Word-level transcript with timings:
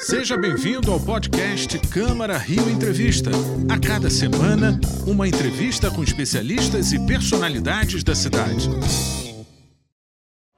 Seja 0.00 0.34
bem-vindo 0.34 0.90
ao 0.90 0.98
podcast 0.98 1.78
Câmara 1.90 2.38
Rio 2.38 2.70
Entrevista. 2.70 3.28
A 3.70 3.78
cada 3.78 4.08
semana, 4.08 4.80
uma 5.06 5.28
entrevista 5.28 5.90
com 5.90 6.02
especialistas 6.02 6.90
e 6.92 7.06
personalidades 7.06 8.02
da 8.02 8.14
cidade. 8.14 8.70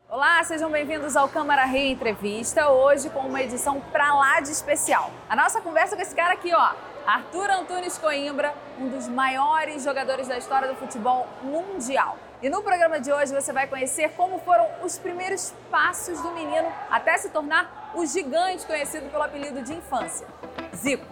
Olá, 0.08 0.44
sejam 0.44 0.70
bem-vindos 0.70 1.16
ao 1.16 1.28
Câmara 1.28 1.64
Rio 1.64 1.90
Entrevista, 1.90 2.70
hoje 2.70 3.10
com 3.10 3.18
uma 3.18 3.42
edição 3.42 3.80
pra 3.90 4.14
lá 4.14 4.40
de 4.40 4.50
especial. 4.50 5.12
A 5.28 5.34
nossa 5.34 5.60
conversa 5.60 5.96
com 5.96 6.02
esse 6.02 6.14
cara 6.14 6.34
aqui, 6.34 6.54
ó, 6.54 6.70
Arthur 7.04 7.50
Antunes 7.50 7.98
Coimbra, 7.98 8.54
um 8.78 8.88
dos 8.88 9.08
maiores 9.08 9.82
jogadores 9.82 10.28
da 10.28 10.38
história 10.38 10.68
do 10.68 10.76
futebol 10.76 11.28
mundial. 11.42 12.16
E 12.42 12.50
no 12.50 12.60
programa 12.60 12.98
de 12.98 13.12
hoje 13.12 13.32
você 13.32 13.52
vai 13.52 13.68
conhecer 13.68 14.10
como 14.16 14.40
foram 14.40 14.66
os 14.82 14.98
primeiros 14.98 15.54
passos 15.70 16.20
do 16.20 16.32
menino 16.32 16.72
até 16.90 17.16
se 17.16 17.30
tornar 17.30 17.92
o 17.94 18.04
gigante 18.04 18.66
conhecido 18.66 19.08
pelo 19.10 19.22
apelido 19.22 19.62
de 19.62 19.72
infância, 19.72 20.26
Zico. 20.74 21.06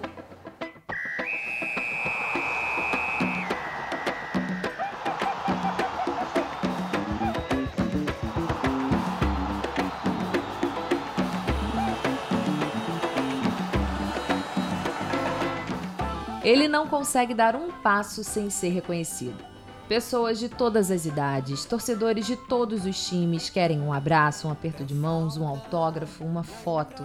Ele 16.43 16.67
não 16.67 16.89
consegue 16.89 17.35
dar 17.35 17.55
um 17.55 17.71
passo 17.71 18.25
sem 18.25 18.51
ser 18.51 18.71
reconhecido. 18.71 19.50
Pessoas 19.91 20.39
de 20.39 20.49
todas 20.49 20.89
as 20.89 21.05
idades, 21.05 21.65
torcedores 21.65 22.25
de 22.25 22.37
todos 22.37 22.87
os 22.87 23.09
times 23.09 23.51
querem 23.51 23.81
um 23.81 23.93
abraço, 23.93 24.47
um 24.47 24.53
aperto 24.53 24.85
de 24.85 24.95
mãos, 24.95 25.37
um 25.37 25.45
autógrafo, 25.45 26.23
uma 26.23 26.45
foto. 26.45 27.05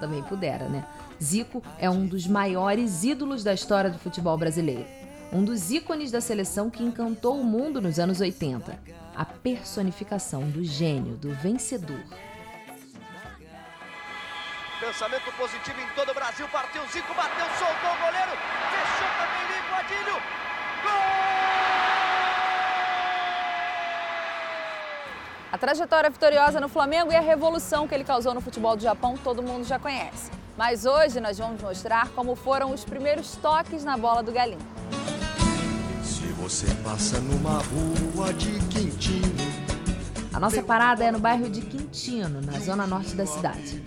Também 0.00 0.24
pudera, 0.24 0.68
né? 0.68 0.84
Zico 1.22 1.62
é 1.78 1.88
um 1.88 2.04
dos 2.04 2.26
maiores 2.26 3.04
ídolos 3.04 3.44
da 3.44 3.54
história 3.54 3.90
do 3.90 3.98
futebol 4.00 4.36
brasileiro. 4.36 4.84
Um 5.32 5.44
dos 5.44 5.70
ícones 5.70 6.10
da 6.10 6.20
seleção 6.20 6.68
que 6.68 6.82
encantou 6.82 7.40
o 7.40 7.44
mundo 7.44 7.80
nos 7.80 7.96
anos 7.96 8.20
80. 8.20 8.76
A 9.14 9.24
personificação 9.24 10.50
do 10.50 10.64
gênio, 10.64 11.16
do 11.16 11.32
vencedor. 11.32 12.02
Pensamento 14.80 15.32
positivo 15.38 15.80
em 15.80 15.94
todo 15.94 16.10
o 16.10 16.14
Brasil. 16.14 16.48
Partiu 16.48 16.82
Zico, 16.88 17.14
bateu, 17.14 17.46
soltou 17.56 17.92
o 17.92 18.04
goleiro. 18.04 18.32
Fechou 18.72 19.08
também 19.16 19.46
Lico 19.46 19.74
Adílio. 19.76 20.22
Gol! 20.82 21.45
A 25.52 25.56
trajetória 25.56 26.10
vitoriosa 26.10 26.60
no 26.60 26.68
Flamengo 26.68 27.12
e 27.12 27.16
a 27.16 27.20
revolução 27.20 27.86
que 27.86 27.94
ele 27.94 28.02
causou 28.02 28.34
no 28.34 28.40
futebol 28.40 28.76
do 28.76 28.82
Japão 28.82 29.16
todo 29.16 29.42
mundo 29.42 29.64
já 29.64 29.78
conhece. 29.78 30.30
Mas 30.56 30.84
hoje 30.84 31.20
nós 31.20 31.38
vamos 31.38 31.62
mostrar 31.62 32.08
como 32.10 32.34
foram 32.34 32.72
os 32.72 32.84
primeiros 32.84 33.36
toques 33.36 33.84
na 33.84 33.96
bola 33.96 34.22
do 34.22 34.32
Galinho. 34.32 34.58
Se 36.02 36.26
você 36.32 36.66
passa 36.82 37.20
numa 37.20 37.62
rua 37.62 38.32
de 38.32 38.58
Quintino. 38.66 39.36
A 40.32 40.40
nossa 40.40 40.62
parada 40.62 41.04
é 41.04 41.12
no 41.12 41.18
bairro 41.18 41.48
de 41.48 41.62
Quintino, 41.62 42.40
na 42.42 42.58
zona 42.58 42.86
norte 42.86 43.14
da 43.14 43.24
cidade. 43.24 43.82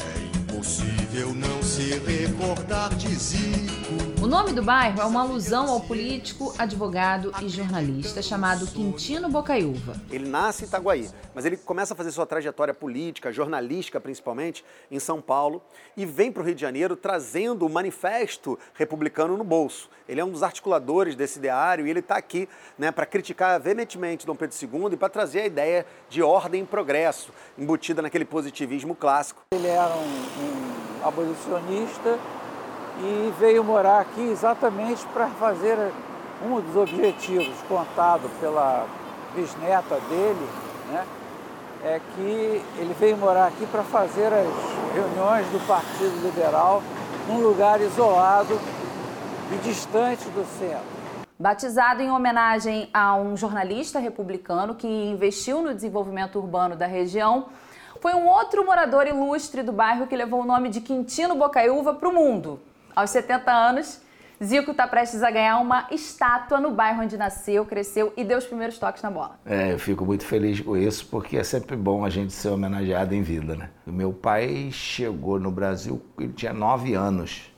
É 0.00 0.36
impossível 0.38 1.32
não 1.32 1.53
se 1.74 1.98
recordar 1.98 2.94
de 2.94 3.12
Zico. 3.16 4.22
O 4.22 4.28
nome 4.28 4.52
do 4.52 4.62
bairro 4.62 5.00
é 5.00 5.04
uma 5.04 5.22
alusão 5.22 5.68
ao 5.68 5.80
político, 5.80 6.54
advogado 6.56 7.32
e 7.42 7.48
jornalista 7.48 8.22
chamado 8.22 8.64
Quintino 8.68 9.28
Bocaiúva. 9.28 10.00
Ele 10.08 10.28
nasce 10.28 10.62
em 10.62 10.68
Itaguaí, 10.68 11.10
mas 11.34 11.44
ele 11.44 11.56
começa 11.56 11.92
a 11.92 11.96
fazer 11.96 12.12
sua 12.12 12.26
trajetória 12.26 12.72
política, 12.72 13.32
jornalística 13.32 14.00
principalmente, 14.00 14.64
em 14.88 15.00
São 15.00 15.20
Paulo 15.20 15.60
e 15.96 16.06
vem 16.06 16.30
para 16.30 16.44
o 16.44 16.46
Rio 16.46 16.54
de 16.54 16.60
Janeiro 16.60 16.94
trazendo 16.94 17.66
o 17.66 17.68
manifesto 17.68 18.56
republicano 18.74 19.36
no 19.36 19.42
bolso. 19.42 19.90
Ele 20.08 20.20
é 20.20 20.24
um 20.24 20.30
dos 20.30 20.44
articuladores 20.44 21.16
desse 21.16 21.40
ideário 21.40 21.88
e 21.88 21.90
ele 21.90 21.98
está 21.98 22.16
aqui 22.16 22.48
né, 22.78 22.92
para 22.92 23.04
criticar 23.04 23.58
veementemente 23.58 24.24
Dom 24.24 24.36
Pedro 24.36 24.56
II 24.62 24.92
e 24.92 24.96
para 24.96 25.08
trazer 25.08 25.40
a 25.40 25.46
ideia 25.46 25.84
de 26.08 26.22
ordem 26.22 26.62
e 26.62 26.66
progresso, 26.66 27.32
embutida 27.58 28.00
naquele 28.00 28.24
positivismo 28.24 28.94
clássico. 28.94 29.42
Ele 29.52 29.66
era 29.66 29.92
um, 29.96 30.80
um 30.80 30.83
abolicionista 31.04 32.18
e 32.98 33.32
veio 33.38 33.62
morar 33.62 34.00
aqui 34.00 34.22
exatamente 34.22 35.04
para 35.08 35.26
fazer 35.28 35.76
um 36.44 36.60
dos 36.60 36.76
objetivos 36.76 37.54
contado 37.68 38.28
pela 38.40 38.86
bisneta 39.34 39.98
dele, 40.08 40.48
né, 40.90 41.04
é 41.84 42.00
que 42.14 42.62
ele 42.78 42.96
veio 42.98 43.16
morar 43.16 43.48
aqui 43.48 43.66
para 43.66 43.82
fazer 43.82 44.32
as 44.32 44.94
reuniões 44.94 45.46
do 45.48 45.66
Partido 45.66 46.24
Liberal 46.24 46.82
num 47.28 47.40
lugar 47.40 47.80
isolado 47.80 48.58
e 49.52 49.56
distante 49.58 50.24
do 50.30 50.44
centro. 50.58 50.94
Batizado 51.38 52.00
em 52.00 52.10
homenagem 52.10 52.88
a 52.94 53.16
um 53.16 53.36
jornalista 53.36 53.98
republicano 53.98 54.74
que 54.74 54.86
investiu 54.86 55.60
no 55.60 55.74
desenvolvimento 55.74 56.38
urbano 56.38 56.76
da 56.76 56.86
região, 56.86 57.46
foi 58.04 58.12
um 58.12 58.28
outro 58.28 58.66
morador 58.66 59.06
ilustre 59.06 59.62
do 59.62 59.72
bairro 59.72 60.06
que 60.06 60.14
levou 60.14 60.42
o 60.42 60.44
nome 60.44 60.68
de 60.68 60.82
Quintino 60.82 61.34
Bocaiúva 61.34 61.94
para 61.94 62.06
o 62.06 62.12
mundo. 62.12 62.60
Aos 62.94 63.08
70 63.08 63.50
anos, 63.50 63.98
Zico 64.44 64.72
está 64.72 64.86
prestes 64.86 65.22
a 65.22 65.30
ganhar 65.30 65.56
uma 65.56 65.86
estátua 65.90 66.60
no 66.60 66.70
bairro 66.70 67.02
onde 67.02 67.16
nasceu, 67.16 67.64
cresceu 67.64 68.12
e 68.14 68.22
deu 68.22 68.36
os 68.36 68.44
primeiros 68.44 68.78
toques 68.78 69.02
na 69.02 69.10
bola. 69.10 69.40
É, 69.46 69.72
eu 69.72 69.78
fico 69.78 70.04
muito 70.04 70.22
feliz 70.22 70.60
com 70.60 70.76
isso, 70.76 71.06
porque 71.06 71.38
é 71.38 71.42
sempre 71.42 71.76
bom 71.76 72.04
a 72.04 72.10
gente 72.10 72.34
ser 72.34 72.50
homenageado 72.50 73.14
em 73.14 73.22
vida, 73.22 73.56
né? 73.56 73.70
O 73.86 73.90
meu 73.90 74.12
pai 74.12 74.68
chegou 74.70 75.40
no 75.40 75.50
Brasil, 75.50 76.04
ele 76.18 76.34
tinha 76.34 76.52
nove 76.52 76.92
anos. 76.92 77.50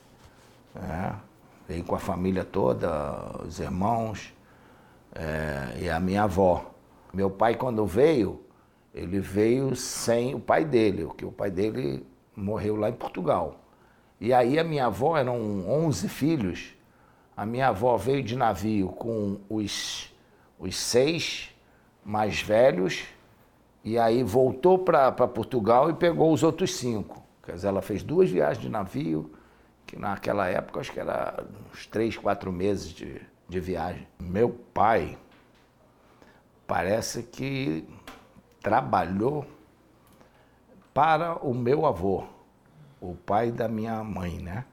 É, 0.77 1.11
veio 1.67 1.83
com 1.83 1.93
a 1.93 1.99
família 1.99 2.45
toda, 2.45 3.41
os 3.45 3.59
irmãos 3.59 4.33
é, 5.13 5.77
e 5.81 5.89
a 5.89 5.99
minha 5.99 6.23
avó. 6.23 6.71
Meu 7.13 7.29
pai, 7.29 7.55
quando 7.55 7.85
veio, 7.85 8.46
ele 8.93 9.19
veio 9.19 9.75
sem 9.75 10.33
o 10.33 10.39
pai 10.39 10.65
dele, 10.65 11.05
porque 11.05 11.25
o 11.25 11.31
pai 11.31 11.51
dele 11.51 12.05
morreu 12.35 12.75
lá 12.75 12.89
em 12.89 12.93
Portugal. 12.93 13.59
E 14.19 14.33
aí 14.33 14.57
a 14.57 14.63
minha 14.63 14.87
avó, 14.87 15.17
eram 15.17 15.67
11 15.69 16.09
filhos, 16.09 16.73
a 17.35 17.45
minha 17.45 17.67
avó 17.67 17.95
veio 17.97 18.23
de 18.23 18.35
navio 18.35 18.89
com 18.89 19.39
os, 19.47 20.11
os 20.57 20.75
seis 20.75 21.51
mais 22.03 22.41
velhos, 22.41 23.03
e 23.83 23.97
aí 23.99 24.23
voltou 24.23 24.79
para 24.79 25.11
Portugal 25.11 25.89
e 25.89 25.93
pegou 25.93 26.33
os 26.33 26.41
outros 26.41 26.75
cinco. 26.75 27.23
Quer 27.43 27.53
dizer, 27.53 27.67
ela 27.67 27.81
fez 27.81 28.03
duas 28.03 28.29
viagens 28.29 28.61
de 28.61 28.69
navio, 28.69 29.31
que 29.85 29.97
naquela 29.97 30.47
época 30.47 30.79
acho 30.79 30.91
que 30.91 30.99
era 30.99 31.45
uns 31.71 31.85
três, 31.85 32.17
quatro 32.17 32.51
meses 32.51 32.89
de, 32.89 33.21
de 33.47 33.59
viagem. 33.59 34.07
Meu 34.19 34.49
pai 34.73 35.17
parece 36.65 37.23
que 37.23 37.87
trabalhou 38.61 39.45
para 40.93 41.35
o 41.45 41.53
meu 41.53 41.85
avô 41.85 42.23
o 42.99 43.15
pai 43.15 43.51
da 43.51 43.67
minha 43.67 44.03
mãe, 44.03 44.39
né? 44.39 44.65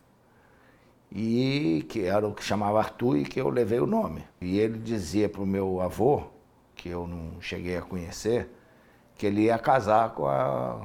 E 1.13 1.87
que 1.89 2.05
era 2.05 2.27
o 2.27 2.35
que 2.35 2.43
chamava 2.43 2.79
Arthur 2.79 3.19
e 3.19 3.25
que 3.25 3.41
eu 3.41 3.49
levei 3.49 3.79
o 3.79 3.87
nome. 3.87 4.25
E 4.41 4.59
ele 4.59 4.79
dizia 4.79 5.29
para 5.29 5.43
o 5.43 5.47
meu 5.47 5.81
avô, 5.81 6.25
que 6.75 6.89
eu 6.89 7.07
não 7.07 7.41
cheguei 7.41 7.77
a 7.77 7.83
conhecer, 7.83 8.49
que 9.17 9.27
ele 9.27 9.43
ia 9.43 9.59
casar 9.59 10.11
com 10.11 10.27
a, 10.27 10.81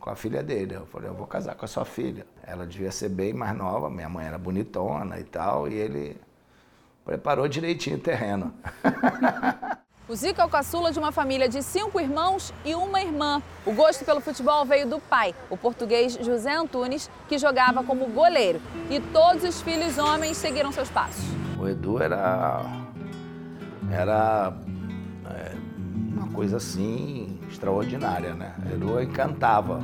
com 0.00 0.10
a 0.10 0.16
filha 0.16 0.42
dele. 0.42 0.74
Eu 0.74 0.86
falei, 0.86 1.08
eu 1.08 1.14
vou 1.14 1.26
casar 1.26 1.54
com 1.54 1.64
a 1.64 1.68
sua 1.68 1.84
filha. 1.84 2.26
Ela 2.42 2.66
devia 2.66 2.90
ser 2.90 3.10
bem 3.10 3.32
mais 3.32 3.56
nova, 3.56 3.88
minha 3.88 4.08
mãe 4.08 4.26
era 4.26 4.38
bonitona 4.38 5.20
e 5.20 5.24
tal, 5.24 5.68
e 5.68 5.74
ele 5.74 6.16
preparou 7.04 7.46
direitinho 7.46 7.96
o 7.96 8.00
terreno. 8.00 8.52
O 10.08 10.16
Zico 10.16 10.40
é 10.40 10.44
o 10.44 10.48
caçula 10.48 10.90
de 10.90 10.98
uma 10.98 11.12
família 11.12 11.46
de 11.50 11.62
cinco 11.62 12.00
irmãos 12.00 12.54
e 12.64 12.74
uma 12.74 13.02
irmã. 13.02 13.42
O 13.66 13.74
gosto 13.74 14.06
pelo 14.06 14.22
futebol 14.22 14.64
veio 14.64 14.88
do 14.88 14.98
pai, 14.98 15.34
o 15.50 15.56
português 15.56 16.14
José 16.14 16.56
Antunes, 16.56 17.10
que 17.28 17.36
jogava 17.36 17.84
como 17.84 18.06
goleiro. 18.06 18.58
E 18.88 19.00
todos 19.00 19.44
os 19.44 19.60
filhos 19.60 19.98
homens 19.98 20.38
seguiram 20.38 20.72
seus 20.72 20.88
passos. 20.88 21.22
O 21.58 21.68
Edu 21.68 22.02
era. 22.02 22.62
Era. 23.92 24.54
É, 25.26 25.52
uma 26.16 26.28
coisa 26.28 26.56
assim 26.56 27.38
extraordinária, 27.50 28.32
né? 28.32 28.54
O 28.64 28.74
Edu 28.74 29.02
encantava 29.02 29.82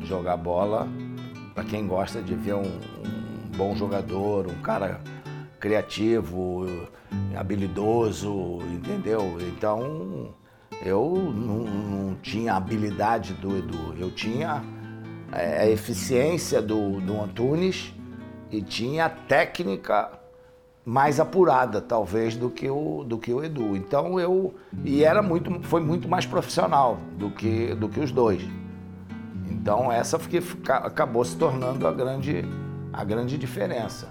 jogar 0.00 0.36
bola. 0.36 0.86
Para 1.54 1.64
quem 1.64 1.86
gosta 1.86 2.20
de 2.20 2.34
ver 2.34 2.56
um, 2.56 2.60
um 2.60 3.50
bom 3.56 3.74
jogador, 3.74 4.48
um 4.48 4.60
cara 4.60 5.00
criativo, 5.58 6.66
habilidoso, 7.36 8.58
entendeu? 8.72 9.38
Então 9.40 10.34
eu 10.84 11.14
não, 11.34 11.58
não 11.64 12.14
tinha 12.16 12.54
a 12.54 12.56
habilidade 12.56 13.32
do 13.34 13.56
Edu, 13.56 13.94
eu 13.98 14.10
tinha 14.10 14.62
é, 15.32 15.62
a 15.62 15.68
eficiência 15.68 16.60
do, 16.60 17.00
do 17.00 17.20
Antunes 17.20 17.94
e 18.50 18.62
tinha 18.62 19.06
a 19.06 19.10
técnica 19.10 20.10
mais 20.84 21.18
apurada, 21.18 21.80
talvez, 21.80 22.36
do 22.36 22.48
que 22.48 22.70
o, 22.70 23.02
do 23.02 23.18
que 23.18 23.32
o 23.32 23.42
Edu. 23.42 23.76
Então 23.76 24.20
eu. 24.20 24.54
E 24.84 25.02
era 25.02 25.20
muito, 25.20 25.60
foi 25.62 25.80
muito 25.80 26.08
mais 26.08 26.24
profissional 26.24 26.98
do 27.18 27.28
que, 27.30 27.74
do 27.74 27.88
que 27.88 27.98
os 27.98 28.12
dois. 28.12 28.40
Então 29.50 29.90
essa 29.90 30.16
que 30.18 30.40
acabou 30.68 31.24
se 31.24 31.36
tornando 31.36 31.86
a 31.88 31.92
grande, 31.92 32.44
a 32.92 33.02
grande 33.02 33.36
diferença. 33.36 34.08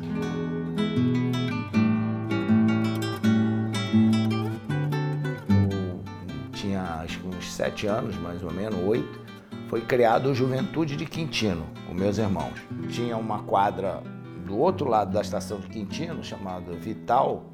Sete 7.56 7.88
anos, 7.88 8.18
mais 8.18 8.44
ou 8.44 8.52
menos, 8.52 8.78
oito, 8.86 9.20
foi 9.70 9.82
criado 9.82 10.28
o 10.30 10.36
Juventude 10.36 10.96
de 10.96 11.06
Quintino, 11.06 11.66
com 11.88 11.94
meus 11.94 12.18
irmãos. 12.18 12.54
Tinha 12.90 13.18
uma 13.18 13.44
quadra 13.44 14.04
do 14.46 14.58
outro 14.58 14.88
lado 14.90 15.14
da 15.14 15.22
estação 15.22 15.60
de 15.60 15.68
Quintino, 15.68 16.24
chamada 16.24 16.74
Vital, 16.74 17.46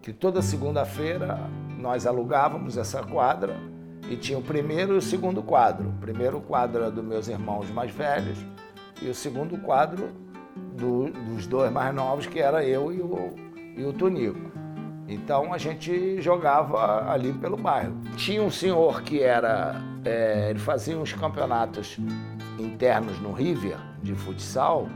que 0.00 0.12
toda 0.12 0.40
segunda-feira 0.40 1.38
nós 1.78 2.06
alugávamos 2.06 2.76
essa 2.76 3.02
quadra 3.02 3.56
e 4.08 4.16
tinha 4.16 4.38
o 4.38 4.42
primeiro 4.42 4.94
e 4.94 4.98
o 4.98 5.02
segundo 5.02 5.42
quadro. 5.42 5.88
O 5.88 6.00
primeiro 6.00 6.40
quadro 6.40 6.82
era 6.82 6.90
dos 6.90 7.04
meus 7.04 7.28
irmãos 7.28 7.68
mais 7.70 7.90
velhos 7.90 8.38
e 9.02 9.08
o 9.08 9.14
segundo 9.14 9.58
quadro 9.58 10.10
do, 10.76 11.10
dos 11.10 11.46
dois 11.46 11.72
mais 11.72 11.94
novos, 11.94 12.26
que 12.26 12.38
era 12.38 12.64
eu 12.64 12.92
e 12.92 13.00
o, 13.00 13.34
e 13.76 13.84
o 13.84 13.92
Tonico. 13.92 14.53
Então 15.06 15.52
a 15.52 15.58
gente 15.58 16.20
jogava 16.20 17.10
ali 17.10 17.32
pelo 17.32 17.56
bairro. 17.56 17.94
Tinha 18.16 18.42
um 18.42 18.50
senhor 18.50 19.02
que 19.02 19.22
era. 19.22 19.80
É, 20.04 20.50
ele 20.50 20.58
fazia 20.58 20.96
uns 20.98 21.12
campeonatos 21.12 21.98
internos 22.58 23.18
no 23.20 23.32
River 23.32 23.76
de 24.02 24.14
futsal, 24.14 24.88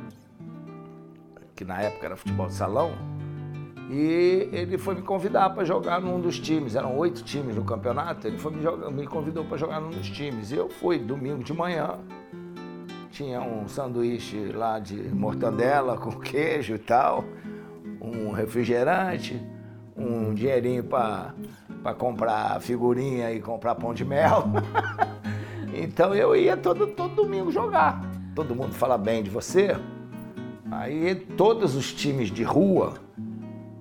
que 1.55 1.65
na 1.65 1.81
época 1.81 2.07
era 2.07 2.17
futebol 2.17 2.47
de 2.47 2.55
salão, 2.55 2.93
e 3.91 4.51
ele 4.53 4.77
foi 4.77 4.95
me 4.95 5.03
convidar 5.03 5.51
para 5.51 5.65
jogar 5.65 6.01
num 6.01 6.21
dos 6.21 6.39
times. 6.39 6.75
Eram 6.75 6.97
oito 6.99 7.23
times 7.25 7.57
no 7.57 7.65
campeonato. 7.65 8.27
Ele 8.27 8.39
foi 8.39 8.53
me, 8.53 8.63
jogar, 8.63 8.91
me 8.91 9.07
convidou 9.07 9.45
para 9.45 9.57
jogar 9.57 9.81
num 9.81 9.91
dos 9.91 10.09
times. 10.11 10.51
E 10.51 10.57
eu 10.57 10.69
fui 10.69 10.99
domingo 10.99 11.43
de 11.43 11.55
manhã. 11.55 11.99
Tinha 13.11 13.41
um 13.41 13.67
sanduíche 13.67 14.53
lá 14.53 14.79
de 14.79 14.95
mortadela 14.95 15.97
com 15.99 16.11
queijo 16.13 16.75
e 16.75 16.79
tal, 16.79 17.25
um 18.01 18.31
refrigerante, 18.31 19.43
um 19.99 20.33
dinheirinho 20.33 20.85
para 20.85 21.35
comprar 21.99 22.61
figurinha 22.61 23.33
e 23.33 23.41
comprar 23.41 23.75
pão 23.75 23.93
de 23.93 24.05
mel. 24.05 24.45
então 25.75 26.15
eu 26.15 26.37
ia 26.37 26.57
todo, 26.57 26.87
todo 26.87 27.15
domingo 27.17 27.51
jogar. 27.51 28.01
Todo 28.35 28.55
mundo 28.55 28.73
fala 28.73 28.97
bem 28.97 29.23
de 29.23 29.31
você. 29.31 29.77
Aí 30.71 31.15
todos 31.37 31.75
os 31.75 31.93
times 31.93 32.31
de 32.31 32.45
rua 32.45 32.95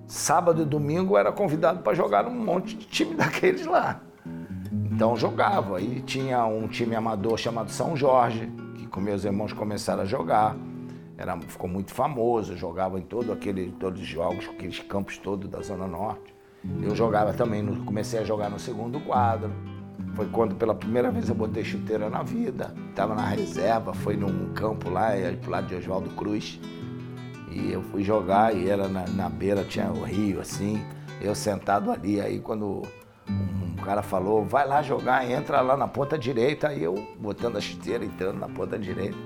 sábado 0.08 0.62
e 0.62 0.64
domingo 0.64 1.18
era 1.18 1.30
convidado 1.30 1.80
para 1.80 1.94
jogar 1.94 2.24
num 2.24 2.34
monte 2.34 2.74
de 2.74 2.86
time 2.86 3.14
daqueles 3.16 3.66
lá. 3.66 4.00
Então 4.72 5.16
jogava. 5.16 5.80
E 5.80 6.00
tinha 6.00 6.44
um 6.46 6.66
time 6.66 6.96
amador 6.96 7.38
chamado 7.38 7.70
São 7.70 7.96
Jorge, 7.96 8.50
que 8.74 8.86
com 8.86 9.00
meus 9.00 9.24
irmãos 9.24 9.52
começaram 9.52 10.02
a 10.02 10.06
jogar. 10.06 10.56
Era, 11.18 11.36
ficou 11.40 11.68
muito 11.68 11.92
famoso, 11.92 12.56
jogava 12.56 12.96
em 12.96 13.02
todo 13.02 13.32
aquele, 13.32 13.72
todos 13.72 14.00
os 14.00 14.06
jogos, 14.06 14.48
aqueles 14.48 14.78
campos 14.78 15.18
todos 15.18 15.50
da 15.50 15.60
Zona 15.60 15.88
Norte. 15.88 16.32
Eu 16.80 16.94
jogava 16.94 17.32
também, 17.32 17.60
no, 17.60 17.84
comecei 17.84 18.20
a 18.20 18.24
jogar 18.24 18.48
no 18.48 18.58
segundo 18.58 19.00
quadro. 19.00 19.52
Foi 20.14 20.26
quando 20.26 20.54
pela 20.54 20.74
primeira 20.74 21.10
vez 21.10 21.28
eu 21.28 21.34
botei 21.34 21.64
chuteira 21.64 22.08
na 22.08 22.22
vida. 22.22 22.72
Estava 22.90 23.16
na 23.16 23.26
reserva, 23.26 23.92
foi 23.92 24.16
num 24.16 24.52
campo 24.52 24.88
lá, 24.88 25.10
pro 25.40 25.50
lado 25.50 25.66
de 25.66 25.74
Oswaldo 25.74 26.10
Cruz. 26.10 26.60
E 27.50 27.72
eu 27.72 27.82
fui 27.82 28.04
jogar 28.04 28.54
e 28.54 28.68
era 28.68 28.86
na, 28.88 29.04
na 29.08 29.28
beira, 29.28 29.64
tinha 29.64 29.90
o 29.90 30.04
rio 30.04 30.40
assim, 30.40 30.80
eu 31.20 31.34
sentado 31.34 31.90
ali. 31.90 32.20
Aí 32.20 32.38
quando 32.38 32.82
um 33.28 33.76
cara 33.82 34.02
falou, 34.02 34.44
vai 34.44 34.66
lá 34.66 34.82
jogar, 34.82 35.28
entra 35.28 35.60
lá 35.60 35.76
na 35.76 35.88
ponta 35.88 36.16
direita, 36.16 36.68
aí 36.68 36.82
eu 36.82 36.94
botando 37.18 37.56
a 37.56 37.60
chuteira, 37.60 38.04
entrando 38.04 38.38
na 38.38 38.48
ponta 38.48 38.78
direita, 38.78 39.16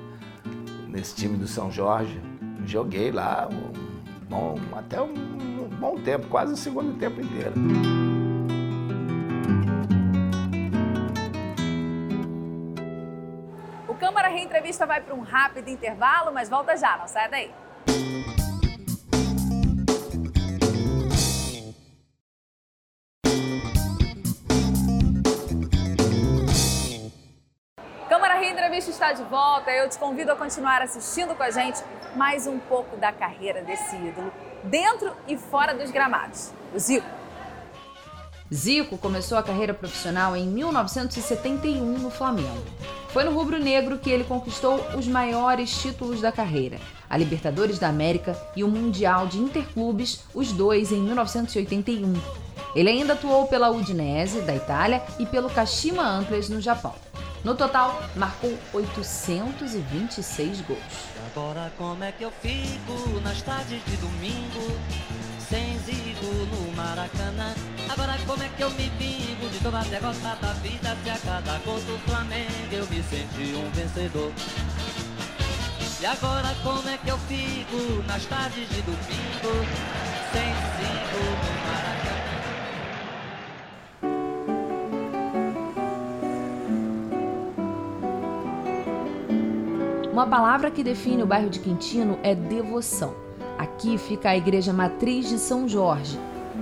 nesse 0.93 1.15
time 1.15 1.37
do 1.37 1.49
São 1.49 1.71
Jorge. 1.73 2.21
Joguei 2.65 3.11
lá 3.11 3.49
um 3.51 3.73
bom, 4.29 4.55
até 4.77 5.01
um, 5.01 5.13
um 5.13 5.69
bom 5.69 5.99
tempo, 5.99 6.29
quase 6.29 6.53
o 6.53 6.57
segundo 6.57 6.97
tempo 6.99 7.21
inteiro. 7.21 7.55
O 13.89 13.95
Câmara 13.95 14.29
Reentrevista 14.29 14.87
vai 14.87 15.01
para 15.01 15.15
um 15.15 15.23
rápido 15.23 15.69
intervalo, 15.69 16.33
mas 16.33 16.49
volta 16.49 16.77
já, 16.77 16.97
não 16.99 17.09
sai 17.09 17.29
daí. 17.31 17.51
Está 29.03 29.13
de 29.13 29.25
volta. 29.25 29.73
Eu 29.73 29.89
te 29.89 29.99
convido 29.99 30.31
a 30.31 30.37
continuar 30.37 30.81
assistindo 30.81 31.35
com 31.35 31.43
a 31.43 31.51
gente 31.51 31.83
mais 32.15 32.47
um 32.47 32.61
pouco 32.61 32.97
da 32.97 33.11
carreira 33.11 33.61
desse 33.61 33.97
ídolo, 33.97 34.33
dentro 34.63 35.11
e 35.27 35.37
fora 35.37 35.75
dos 35.75 35.91
gramados. 35.91 36.53
O 36.73 36.79
Zico. 36.79 37.07
Zico 38.55 38.97
começou 38.99 39.37
a 39.37 39.43
carreira 39.43 39.75
profissional 39.75 40.37
em 40.37 40.47
1971 40.47 41.99
no 41.99 42.11
Flamengo. 42.11 42.63
Foi 43.09 43.25
no 43.25 43.33
Rubro 43.33 43.59
Negro 43.59 43.99
que 43.99 44.09
ele 44.09 44.23
conquistou 44.23 44.77
os 44.97 45.09
maiores 45.09 45.83
títulos 45.83 46.21
da 46.21 46.31
carreira: 46.31 46.79
a 47.11 47.17
Libertadores 47.17 47.81
da 47.81 47.89
América 47.89 48.41
e 48.55 48.63
o 48.63 48.69
Mundial 48.69 49.27
de 49.27 49.39
Interclubes, 49.39 50.23
os 50.33 50.53
dois 50.53 50.93
em 50.93 51.01
1981. 51.01 52.15
Ele 52.77 52.89
ainda 52.89 53.15
atuou 53.15 53.49
pela 53.49 53.71
Udinese, 53.71 54.43
da 54.43 54.55
Itália, 54.55 55.03
e 55.19 55.27
pelo 55.27 55.51
Kashima 55.51 56.05
Antlers, 56.05 56.49
no 56.49 56.61
Japão. 56.61 56.95
No 57.45 57.57
total, 57.57 58.01
marcou 58.15 58.57
826 58.73 60.61
gols. 60.61 60.79
Agora 61.27 61.73
como 61.77 62.05
é 62.05 62.13
que 62.13 62.23
eu 62.23 62.31
fico 62.31 63.21
nas 63.21 63.43
tardes 63.43 63.85
de 63.85 63.97
domingo, 63.97 64.79
sem 65.49 65.77
zigo 65.81 66.33
no 66.53 66.77
Maracanã? 66.77 67.53
Agora 67.89 68.17
como 68.29 68.41
é 68.45 68.49
que 68.49 68.63
eu 68.63 68.71
me 68.71 68.89
vingo 68.91 69.49
de 69.49 69.59
toda 69.59 69.81
a 69.81 69.83
derrota 69.83 70.37
da 70.41 70.53
vida 70.53 70.97
se 71.03 71.11
a 71.11 71.19
cada 71.19 71.59
gol 71.65 71.81
do 71.81 71.99
Flamengo 72.09 72.69
eu 72.71 72.87
me 72.87 73.03
senti 73.03 73.57
um 73.57 73.69
vencedor? 73.73 74.33
E 76.01 76.07
agora 76.07 76.55
como 76.63 76.89
é 76.89 76.97
que 76.97 77.11
eu 77.11 77.19
fico 77.27 78.05
nas 78.07 78.25
tardes 78.27 78.69
de 78.69 78.83
domingo, 78.83 79.67
sem 80.33 80.45
zigo 80.45 80.82
Uma 90.23 90.31
palavra 90.31 90.71
que 90.71 90.85
define 90.85 91.25
o 91.25 91.27
bairro 91.27 91.51
de 91.51 91.59
Quintino 91.59 92.17
é 92.23 92.33
devoção. 92.33 93.13
Aqui 93.59 93.99
fica 93.99 94.31
a 94.31 94.37
igreja 94.37 94.73
matriz 94.73 95.29
de 95.29 95.37
São 95.37 95.69
Jorge. 95.69 96.17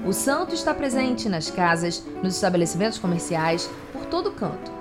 O 0.06 0.14
santo 0.14 0.54
está 0.54 0.73
presente 0.73 1.28
nas 1.28 1.50
casas, 1.50 2.02
nos 2.23 2.37
estabelecimentos 2.37 2.99
comerciais, 2.99 3.70
por 3.92 4.06
todo 4.06 4.32
canto. 4.32 4.73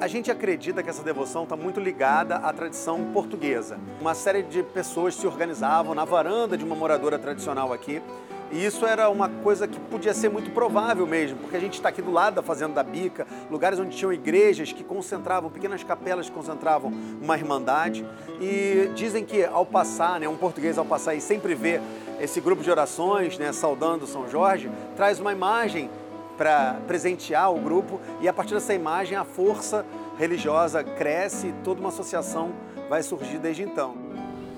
A 0.00 0.08
gente 0.08 0.28
acredita 0.28 0.82
que 0.82 0.90
essa 0.90 1.04
devoção 1.04 1.44
está 1.44 1.54
muito 1.54 1.78
ligada 1.78 2.34
à 2.34 2.52
tradição 2.52 3.12
portuguesa. 3.12 3.78
Uma 4.00 4.12
série 4.12 4.42
de 4.42 4.64
pessoas 4.64 5.14
se 5.14 5.24
organizavam 5.24 5.94
na 5.94 6.04
varanda 6.04 6.58
de 6.58 6.64
uma 6.64 6.74
moradora 6.74 7.16
tradicional 7.16 7.72
aqui 7.72 8.02
e 8.50 8.64
isso 8.64 8.84
era 8.84 9.08
uma 9.08 9.28
coisa 9.28 9.68
que 9.68 9.78
podia 9.78 10.12
ser 10.12 10.28
muito 10.28 10.50
provável 10.50 11.06
mesmo, 11.06 11.38
porque 11.38 11.56
a 11.56 11.60
gente 11.60 11.74
está 11.74 11.88
aqui 11.88 12.02
do 12.02 12.10
lado 12.10 12.34
da 12.34 12.42
Fazenda 12.42 12.74
da 12.74 12.82
Bica, 12.82 13.26
lugares 13.50 13.78
onde 13.78 13.96
tinham 13.96 14.12
igrejas 14.12 14.72
que 14.72 14.82
concentravam, 14.82 15.50
pequenas 15.50 15.84
capelas 15.84 16.28
que 16.28 16.34
concentravam 16.34 16.92
uma 17.22 17.36
irmandade. 17.36 18.04
E 18.40 18.90
dizem 18.94 19.24
que 19.24 19.44
ao 19.44 19.64
passar, 19.64 20.18
né, 20.18 20.28
um 20.28 20.36
português 20.36 20.78
ao 20.78 20.84
passar 20.84 21.14
e 21.14 21.20
sempre 21.20 21.54
vê 21.54 21.80
esse 22.20 22.40
grupo 22.40 22.62
de 22.62 22.70
orações, 22.70 23.38
né, 23.38 23.52
saudando 23.52 24.06
São 24.06 24.28
Jorge, 24.28 24.70
traz 24.96 25.20
uma 25.20 25.32
imagem 25.32 25.88
para 26.36 26.74
presentear 26.86 27.52
o 27.52 27.60
grupo 27.60 28.00
e 28.20 28.26
a 28.26 28.32
partir 28.32 28.54
dessa 28.54 28.74
imagem 28.74 29.16
a 29.16 29.24
força 29.24 29.84
religiosa 30.18 30.82
cresce 30.82 31.48
e 31.48 31.52
toda 31.62 31.80
uma 31.80 31.90
associação 31.90 32.50
vai 32.88 33.02
surgir 33.02 33.38
desde 33.38 33.62
então. 33.62 33.94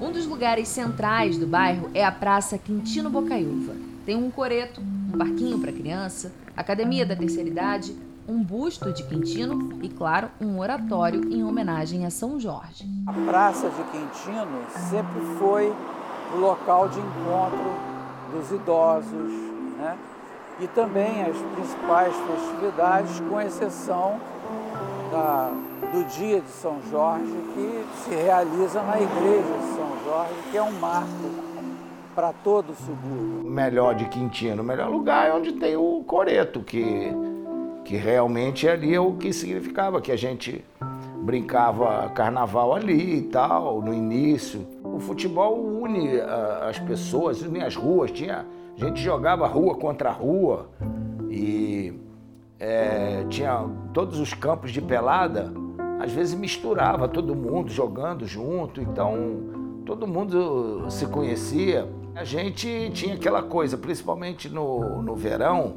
Um 0.01 0.11
dos 0.11 0.27
lugares 0.27 0.67
centrais 0.67 1.39
do 1.39 1.47
bairro 1.47 1.89
é 1.95 2.05
a 2.05 2.11
Praça 2.11 2.59
Quintino 2.59 3.09
Bocaiúva. 3.09 3.75
Tem 4.05 4.17
um 4.17 4.31
coreto, 4.31 4.81
um 4.81 5.17
parquinho 5.17 5.59
para 5.61 5.71
criança, 5.71 6.33
academia 6.57 7.07
da 7.07 7.15
terceira 7.15 7.49
idade, 7.49 7.97
um 8.27 8.43
busto 8.43 8.93
de 8.93 9.05
Quintino 9.05 9.79
e, 9.83 9.89
claro, 9.89 10.29
um 10.41 10.59
oratório 10.59 11.33
em 11.33 11.45
homenagem 11.45 12.05
a 12.05 12.11
São 12.11 12.39
Jorge. 12.41 12.85
A 13.07 13.13
Praça 13.13 13.71
de 13.71 13.83
Quintino 13.85 14.65
sempre 14.91 15.21
foi 15.39 15.73
o 16.35 16.39
local 16.39 16.89
de 16.89 16.99
encontro 16.99 17.93
dos 18.33 18.51
idosos, 18.51 19.33
né? 19.79 19.97
E 20.61 20.67
também 20.69 21.23
as 21.23 21.37
principais 21.55 22.15
festividades, 22.15 23.21
com 23.21 23.41
exceção 23.41 24.21
da 25.11 25.53
do 25.93 26.05
dia 26.05 26.41
de 26.41 26.49
São 26.49 26.81
Jorge, 26.91 27.33
que 27.55 27.85
se 28.03 28.11
realiza 28.15 28.83
na 28.83 28.97
igreja 29.01 29.59
de 29.59 29.77
São 29.77 29.93
Jorge, 30.05 30.35
que 30.51 30.57
é 30.57 30.63
um 30.63 30.73
marco 30.81 31.52
para 32.15 32.33
todo 32.33 32.71
o 32.71 32.75
subúrbio. 32.75 33.51
Melhor 33.51 33.95
de 33.95 34.07
Quintino, 34.07 34.63
o 34.63 34.65
melhor 34.65 34.91
lugar 34.91 35.29
é 35.29 35.33
onde 35.33 35.53
tem 35.53 35.77
o 35.77 36.03
coreto, 36.07 36.61
que, 36.61 37.13
que 37.85 37.97
realmente 37.97 38.69
ali 38.69 38.95
é 38.95 39.01
o 39.01 39.13
que 39.13 39.33
significava, 39.33 40.01
que 40.01 40.13
a 40.13 40.17
gente 40.17 40.65
brincava 41.23 42.09
carnaval 42.11 42.75
ali 42.75 43.19
e 43.19 43.23
tal, 43.23 43.81
no 43.81 43.95
início. 43.95 44.67
O 44.85 44.99
futebol 44.99 45.57
une 45.59 46.17
uh, 46.17 46.69
as 46.69 46.79
pessoas, 46.79 47.41
une 47.43 47.63
as 47.63 47.77
ruas. 47.77 48.11
Tinha, 48.11 48.45
a 48.77 48.85
gente 48.85 49.01
jogava 49.01 49.47
rua 49.47 49.77
contra 49.77 50.11
rua 50.11 50.69
e 51.31 51.95
é, 52.59 53.25
tinha 53.29 53.65
todos 53.95 54.19
os 54.19 54.35
campos 54.35 54.73
de 54.73 54.83
pelada. 54.83 55.53
Às 56.01 56.13
vezes 56.13 56.35
misturava 56.35 57.07
todo 57.07 57.35
mundo 57.35 57.71
jogando 57.71 58.27
junto, 58.27 58.81
então 58.81 59.83
todo 59.87 60.07
mundo 60.07 60.87
se 60.91 61.07
conhecia. 61.07 61.89
A 62.15 62.25
gente 62.25 62.91
tinha 62.93 63.15
aquela 63.15 63.43
coisa, 63.43 63.79
principalmente 63.79 64.49
no, 64.49 65.01
no 65.03 65.17
verão, 65.17 65.77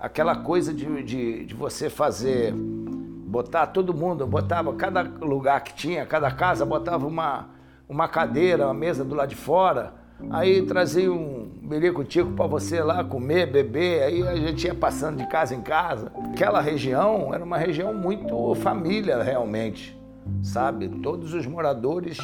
aquela 0.00 0.34
coisa 0.34 0.72
de, 0.72 1.02
de, 1.02 1.44
de 1.44 1.54
você 1.54 1.90
fazer 1.90 2.54
botar 2.54 3.66
todo 3.66 3.92
mundo, 3.92 4.26
botava 4.26 4.72
cada 4.74 5.02
lugar 5.02 5.62
que 5.62 5.74
tinha, 5.74 6.06
cada 6.06 6.30
casa, 6.30 6.64
botava 6.64 7.06
uma, 7.06 7.50
uma 7.86 8.08
cadeira, 8.08 8.66
uma 8.66 8.74
mesa 8.74 9.04
do 9.04 9.14
lado 9.14 9.28
de 9.28 9.36
fora, 9.36 9.92
aí 10.30 10.62
trazia 10.62 11.12
um 11.12 11.50
berico-tico 11.62 12.30
para 12.32 12.46
você 12.46 12.82
lá 12.82 13.04
comer, 13.04 13.50
beber, 13.50 14.02
aí 14.02 14.26
a 14.26 14.36
gente 14.36 14.66
ia 14.66 14.74
passando 14.74 15.18
de 15.18 15.26
casa 15.26 15.54
em 15.54 15.60
casa. 15.60 16.10
Aquela 16.32 16.60
região 16.60 17.32
era 17.32 17.44
uma 17.44 17.58
região 17.58 17.92
muito 17.92 18.54
família 18.56 19.22
realmente, 19.22 19.98
sabe? 20.42 20.88
Todos 20.88 21.34
os 21.34 21.46
moradores 21.46 22.18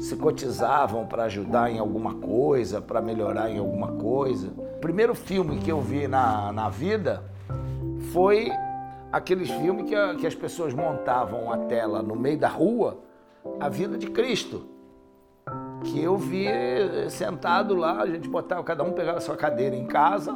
se 0.00 0.16
cotizavam 0.16 1.06
para 1.06 1.24
ajudar 1.24 1.70
em 1.70 1.78
alguma 1.78 2.14
coisa, 2.14 2.80
para 2.80 3.02
melhorar 3.02 3.50
em 3.50 3.58
alguma 3.58 3.92
coisa. 3.92 4.48
O 4.48 4.80
primeiro 4.80 5.14
filme 5.14 5.58
que 5.58 5.70
eu 5.70 5.78
vi 5.82 6.08
na, 6.08 6.50
na 6.52 6.70
vida 6.70 7.22
foi 8.10 8.50
aqueles 9.12 9.50
filmes 9.50 9.86
que, 9.86 9.94
a, 9.94 10.14
que 10.14 10.26
as 10.26 10.34
pessoas 10.34 10.72
montavam 10.72 11.52
a 11.52 11.58
tela 11.58 12.02
no 12.02 12.16
meio 12.16 12.38
da 12.38 12.48
rua, 12.48 12.98
a 13.60 13.68
vida 13.68 13.98
de 13.98 14.06
Cristo. 14.06 14.66
Que 15.84 16.02
eu 16.02 16.16
vi 16.16 16.46
sentado 17.10 17.74
lá, 17.74 18.00
a 18.00 18.06
gente 18.06 18.26
botava, 18.26 18.64
cada 18.64 18.82
um 18.82 18.92
pegava 18.92 19.20
sua 19.20 19.36
cadeira 19.36 19.76
em 19.76 19.86
casa, 19.86 20.32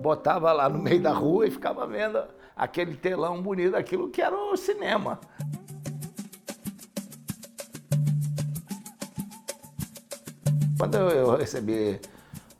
botava 0.00 0.52
lá 0.52 0.68
no 0.68 0.78
meio 0.78 1.02
da 1.02 1.12
rua 1.12 1.44
e 1.44 1.50
ficava 1.50 1.84
vendo 1.88 2.22
aquele 2.54 2.94
telão 2.94 3.42
bonito, 3.42 3.74
aquilo 3.76 4.08
que 4.10 4.22
era 4.22 4.36
o 4.36 4.56
cinema. 4.56 5.18
Quando 10.78 10.96
eu 10.96 11.36
recebi 11.36 12.00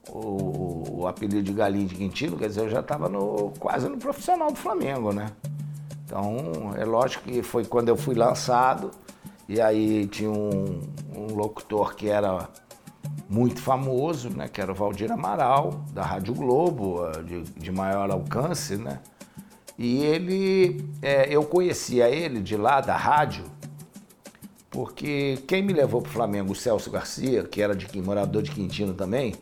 o, 0.08 1.02
o, 1.02 1.06
apelido 1.06 1.42
de 1.42 1.52
Galinho 1.52 1.86
de 1.86 1.94
Quintino, 1.94 2.36
quer 2.36 2.48
dizer, 2.48 2.62
eu 2.62 2.68
já 2.68 2.80
estava 2.80 3.08
quase 3.58 3.88
no 3.88 3.96
profissional 3.96 4.50
do 4.50 4.56
Flamengo, 4.56 5.12
né? 5.12 5.30
Então, 6.04 6.74
é 6.76 6.84
lógico 6.84 7.24
que 7.24 7.42
foi 7.42 7.64
quando 7.64 7.90
eu 7.90 7.96
fui 7.96 8.14
lançado, 8.14 8.90
e 9.48 9.60
aí 9.60 10.06
tinha 10.06 10.30
um, 10.30 10.80
um 11.14 11.34
locutor 11.34 11.94
que 11.94 12.08
era 12.08 12.48
muito 13.28 13.60
famoso, 13.60 14.30
né, 14.30 14.48
que 14.48 14.60
era 14.60 14.72
o 14.72 14.74
Valdir 14.74 15.12
Amaral, 15.12 15.84
da 15.92 16.02
Rádio 16.02 16.34
Globo, 16.34 17.02
de, 17.24 17.42
de 17.42 17.70
maior 17.70 18.10
alcance, 18.10 18.76
né? 18.76 19.00
E 19.78 20.02
ele, 20.02 20.84
é, 21.00 21.32
eu 21.32 21.44
conhecia 21.44 22.08
ele 22.08 22.40
de 22.40 22.56
lá, 22.56 22.80
da 22.80 22.96
rádio, 22.96 23.44
porque 24.78 25.42
quem 25.48 25.60
me 25.60 25.72
levou 25.72 26.00
para 26.00 26.08
o 26.08 26.12
Flamengo, 26.12 26.52
o 26.52 26.54
Celso 26.54 26.88
Garcia, 26.88 27.42
que 27.42 27.60
era 27.60 27.74
de 27.74 28.00
morador 28.00 28.42
de 28.42 28.52
Quintino 28.52 28.94
também, 28.94 29.34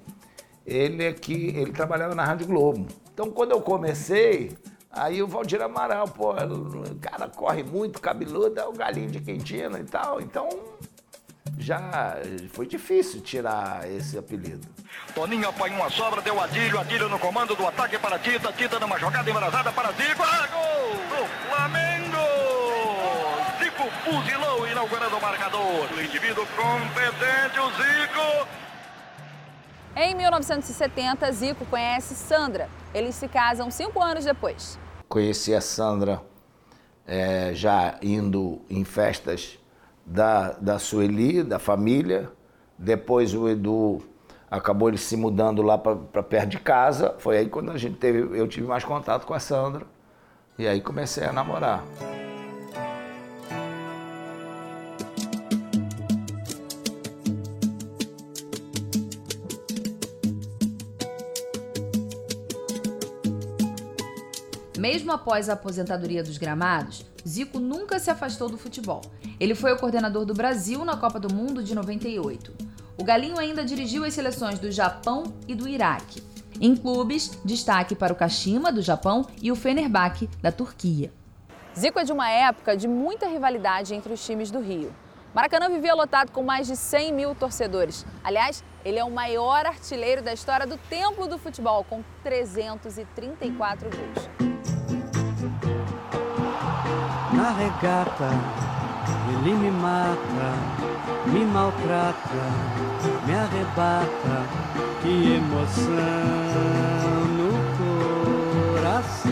ele 0.65 1.05
é 1.05 1.13
que 1.13 1.49
ele 1.49 1.73
trabalhava 1.73 2.15
na 2.15 2.25
Rádio 2.25 2.47
Globo. 2.47 2.87
Então, 3.13 3.31
quando 3.31 3.51
eu 3.51 3.61
comecei, 3.61 4.57
Aí 4.91 5.23
o 5.23 5.27
Valdir 5.27 5.61
Amaral, 5.61 6.09
pô, 6.09 6.33
o 6.33 6.95
cara 7.03 7.29
corre 7.29 7.63
muito, 7.63 8.01
cabeludo, 8.01 8.59
é 8.59 8.65
o 8.65 8.73
galinho 8.73 9.11
de 9.11 9.21
Quintino 9.21 9.77
e 9.77 9.85
tal. 9.85 10.23
Então 10.23 10.49
já 11.59 12.17
foi 12.55 12.67
difícil 12.67 13.21
tirar 13.21 13.87
esse 13.91 14.17
apelido. 14.17 14.67
Toninho 15.15 15.51
apanhou 15.51 15.81
uma 15.81 15.91
sobra, 15.91 16.23
deu 16.23 16.41
Adílio, 16.41 16.81
Adílio 16.81 17.11
no 17.11 17.19
comando 17.19 17.55
do 17.55 17.67
ataque 17.67 17.99
para 17.99 18.19
Tita, 18.19 18.51
Tita 18.55 18.81
numa 18.81 18.99
jogada 18.99 19.29
embarazada 19.29 19.71
para 19.71 19.93
Zico, 19.93 20.23
ah, 20.23 20.49
gol 20.51 21.19
do 21.19 21.27
Flamengo! 21.51 22.06
Fuzilou, 24.05 24.67
inaugurando 24.69 25.17
o 25.17 25.21
marcador. 25.21 25.89
O 25.97 26.03
indivíduo 26.03 26.47
competente, 26.57 27.59
o 27.59 27.71
Zico. 27.71 28.49
Em 29.97 30.15
1970, 30.15 31.33
Zico 31.33 31.65
conhece 31.67 32.15
Sandra. 32.15 32.69
Eles 32.93 33.15
se 33.15 33.29
casam 33.29 33.71
cinco 33.71 34.03
anos 34.03 34.25
depois. 34.25 34.79
Conheci 35.09 35.55
a 35.55 35.61
Sandra 35.61 36.21
é, 37.07 37.53
já 37.55 37.99
indo 38.03 38.61
em 38.69 38.85
festas 38.85 39.59
da, 40.05 40.53
da 40.53 40.79
Sueli, 40.79 41.43
da 41.43 41.59
família. 41.59 42.31
Depois 42.79 43.35
o 43.35 43.49
Edu 43.49 44.03
acabou 44.51 44.89
ele 44.89 44.99
se 44.99 45.17
mudando 45.17 45.63
lá 45.63 45.79
para 45.79 46.23
perto 46.23 46.49
de 46.49 46.59
casa. 46.59 47.15
Foi 47.19 47.39
aí 47.39 47.49
quando 47.49 47.71
a 47.71 47.79
gente 47.79 47.97
teve, 47.97 48.39
eu 48.39 48.47
tive 48.47 48.67
mais 48.67 48.85
contato 48.85 49.27
com 49.27 49.35
a 49.35 49.41
Sandra. 49.41 49.87
E 50.59 50.67
aí 50.67 50.81
comecei 50.81 51.25
a 51.25 51.33
namorar. 51.33 51.85
Após 65.17 65.49
a 65.49 65.55
aposentadoria 65.55 66.23
dos 66.23 66.39
gramados, 66.39 67.05
Zico 67.27 67.59
nunca 67.59 67.99
se 67.99 68.11
afastou 68.11 68.49
do 68.49 68.57
futebol. 68.57 69.03
Ele 69.41 69.55
foi 69.55 69.73
o 69.73 69.77
coordenador 69.77 70.25
do 70.25 70.33
Brasil 70.33 70.85
na 70.85 70.97
Copa 70.97 71.19
do 71.19 71.35
Mundo 71.35 71.63
de 71.63 71.75
98. 71.75 72.55
O 72.97 73.05
Galinho 73.05 73.39
ainda 73.39 73.65
dirigiu 73.65 74.05
as 74.05 74.15
seleções 74.15 74.59
do 74.59 74.71
Japão 74.71 75.25
e 75.49 75.55
do 75.55 75.69
Iraque. 75.69 76.23
Em 76.61 76.75
clubes, 76.75 77.39
destaque 77.45 77.95
para 77.95 78.13
o 78.13 78.17
Kashima, 78.17 78.73
do 78.73 78.81
Japão, 78.81 79.27
e 79.43 79.53
o 79.53 79.57
Fenerbahçe, 79.57 80.31
da 80.41 80.51
Turquia. 80.51 81.13
Zico 81.77 81.99
é 81.99 82.05
de 82.05 82.13
uma 82.13 82.31
época 82.31 82.77
de 82.77 82.89
muita 82.89 83.27
rivalidade 83.27 83.95
entre 83.95 84.13
os 84.13 84.25
times 84.25 84.51
do 84.51 84.61
Rio. 84.61 84.95
Maracanã 85.35 85.69
vivia 85.69 85.95
lotado 85.95 86.31
com 86.31 86.43
mais 86.43 86.67
de 86.67 86.77
100 86.77 87.13
mil 87.13 87.35
torcedores. 87.35 88.07
Aliás, 88.25 88.65
ele 88.83 88.99
é 88.99 89.05
o 89.05 89.11
maior 89.11 89.67
artilheiro 89.67 90.23
da 90.23 90.33
história 90.33 90.67
do 90.67 90.79
Templo 90.89 91.29
do 91.29 91.37
Futebol, 91.37 91.85
com 91.85 92.03
334 92.23 93.91
gols 93.91 94.56
Ele 99.29 99.55
me 99.55 99.71
mata, 99.71 100.19
me 101.27 101.45
maltrata, 101.45 102.17
me 103.25 103.35
arrebata. 103.35 104.47
Que 105.01 105.35
emoção 105.35 105.87
no 107.37 107.53
coração. 108.75 109.31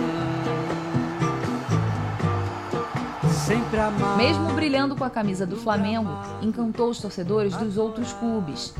Sempre 3.32 3.80
amar. 3.80 4.16
Mesmo 4.16 4.52
brilhando 4.52 4.94
com 4.94 5.02
a 5.02 5.10
camisa 5.10 5.44
do 5.44 5.56
Flamengo, 5.56 6.10
encantou 6.40 6.90
os 6.90 7.00
torcedores 7.00 7.56
dos 7.56 7.76
outros 7.76 8.12
clubes. 8.12 8.72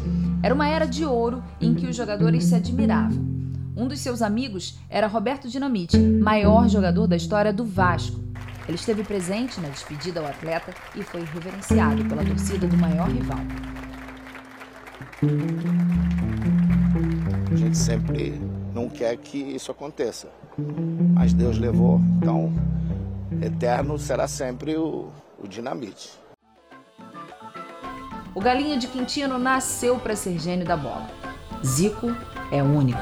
Era 0.44 0.54
uma 0.54 0.68
era 0.68 0.86
de 0.86 1.04
ouro 1.04 1.42
em 1.60 1.74
que 1.74 1.86
os 1.88 1.96
jogadores 1.96 2.44
se 2.44 2.54
admiravam. 2.54 3.18
Um 3.76 3.88
dos 3.88 3.98
seus 3.98 4.22
amigos 4.22 4.78
era 4.88 5.08
Roberto 5.08 5.48
Dinamite, 5.48 5.98
maior 5.98 6.68
jogador 6.68 7.08
da 7.08 7.16
história 7.16 7.52
do 7.52 7.64
Vasco. 7.64 8.24
Ele 8.66 8.76
esteve 8.76 9.04
presente 9.04 9.61
na 9.61 9.68
despedida 9.68 10.21
ao 10.21 10.26
atleta 10.26 10.73
e 10.94 11.02
foi 11.02 11.23
reverenciado 11.25 12.04
pela 12.06 12.25
torcida 12.25 12.66
do 12.66 12.76
maior 12.76 13.09
rival. 13.09 13.38
A 17.50 17.56
gente 17.56 17.76
sempre 17.76 18.40
não 18.73 18.88
quer 18.88 19.16
que 19.16 19.38
isso 19.38 19.71
aconteça, 19.71 20.28
mas 21.14 21.33
Deus 21.33 21.59
levou, 21.59 22.00
então 22.16 22.52
eterno 23.42 23.99
será 23.99 24.26
sempre 24.26 24.76
o, 24.76 25.11
o 25.38 25.47
dinamite. 25.47 26.11
O 28.35 28.40
Galinha 28.40 28.76
de 28.76 28.88
Quintino 28.88 29.38
nasceu 29.38 29.99
para 29.99 30.16
ser 30.16 30.38
gênio 30.40 30.66
da 30.66 30.76
bola. 30.76 31.09
Zico 31.64 32.09
é 32.50 32.62
único. 32.62 32.99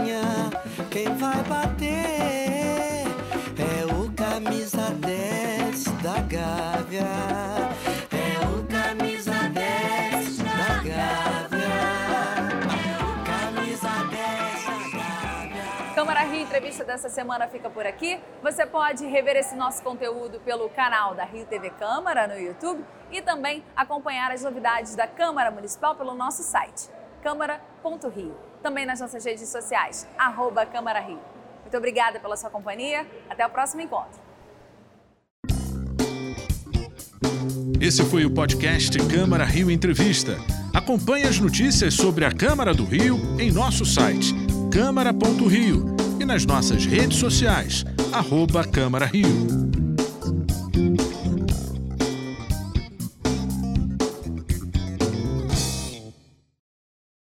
Adivinha 0.00 0.50
quem 0.90 1.14
vai 1.16 1.42
bater? 1.42 3.04
É 3.58 3.84
o 3.94 4.10
camisa 4.12 4.90
10 4.90 5.84
da 6.02 6.20
Gávea. 6.22 7.04
É 8.10 8.38
o 8.46 8.66
camisa 8.66 9.32
10 9.52 10.38
da 10.38 10.74
Gávea. 10.82 11.70
É 12.80 12.96
o 13.04 13.12
camisa 13.26 13.90
10 14.10 14.64
da 14.64 14.96
Gávea. 14.96 15.94
Câmara 15.94 16.20
Rio 16.20 16.42
Entrevista 16.42 16.82
dessa 16.82 17.10
semana 17.10 17.46
fica 17.46 17.68
por 17.68 17.84
aqui. 17.84 18.18
Você 18.42 18.64
pode 18.64 19.04
rever 19.06 19.36
esse 19.36 19.54
nosso 19.54 19.82
conteúdo 19.82 20.40
pelo 20.40 20.70
canal 20.70 21.14
da 21.14 21.24
Rio 21.24 21.44
TV 21.44 21.68
Câmara 21.70 22.26
no 22.26 22.38
YouTube 22.38 22.82
e 23.12 23.20
também 23.20 23.62
acompanhar 23.76 24.32
as 24.32 24.42
novidades 24.42 24.96
da 24.96 25.06
Câmara 25.06 25.50
Municipal 25.50 25.94
pelo 25.94 26.14
nosso 26.14 26.42
site 26.42 26.88
câmara.rio. 27.22 28.49
também 28.62 28.86
nas 28.86 29.00
nossas 29.00 29.24
redes 29.24 29.48
sociais, 29.48 30.06
arroba 30.18 30.64
Câmara 30.66 31.00
Rio. 31.00 31.20
Muito 31.62 31.76
obrigada 31.76 32.18
pela 32.18 32.36
sua 32.36 32.50
companhia. 32.50 33.06
Até 33.28 33.46
o 33.46 33.50
próximo 33.50 33.80
encontro. 33.80 34.20
Esse 37.80 38.04
foi 38.04 38.24
o 38.26 38.30
podcast 38.30 38.98
Câmara 39.08 39.44
Rio 39.44 39.70
Entrevista. 39.70 40.36
Acompanhe 40.74 41.24
as 41.24 41.38
notícias 41.38 41.94
sobre 41.94 42.24
a 42.24 42.32
Câmara 42.32 42.74
do 42.74 42.84
Rio 42.84 43.16
em 43.38 43.50
nosso 43.50 43.84
site 43.86 44.34
câmara.rio 44.70 45.96
e 46.20 46.24
nas 46.24 46.46
nossas 46.46 46.86
redes 46.86 47.18
sociais, 47.18 47.84
arroba 48.12 48.64
Câmara 48.64 49.06
Rio. 49.06 49.69